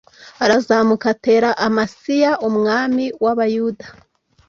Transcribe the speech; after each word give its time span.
arazamuka 0.43 1.05
atera 1.13 1.49
amasiya 1.67 2.31
umwami 2.47 3.05
w'abayuda 3.23 3.85